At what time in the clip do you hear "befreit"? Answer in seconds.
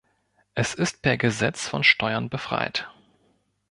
2.31-2.89